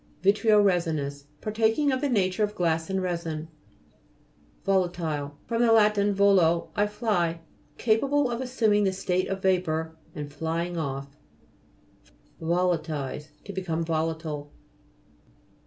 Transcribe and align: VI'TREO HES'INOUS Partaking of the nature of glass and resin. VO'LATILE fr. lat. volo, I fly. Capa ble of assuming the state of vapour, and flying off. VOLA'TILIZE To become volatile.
VI'TREO 0.23 0.63
HES'INOUS 0.65 1.25
Partaking 1.41 1.91
of 1.91 2.01
the 2.01 2.09
nature 2.09 2.43
of 2.43 2.55
glass 2.55 2.89
and 2.89 3.03
resin. 3.03 3.49
VO'LATILE 4.65 5.37
fr. 5.45 5.55
lat. 5.57 5.95
volo, 5.95 6.71
I 6.75 6.87
fly. 6.87 7.41
Capa 7.77 8.07
ble 8.07 8.31
of 8.31 8.41
assuming 8.41 8.83
the 8.85 8.93
state 8.93 9.27
of 9.27 9.43
vapour, 9.43 9.95
and 10.15 10.33
flying 10.33 10.75
off. 10.75 11.15
VOLA'TILIZE 12.41 13.27
To 13.43 13.53
become 13.53 13.85
volatile. 13.85 14.51